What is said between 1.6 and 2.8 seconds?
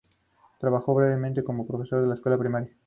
profesor de escuela primaria.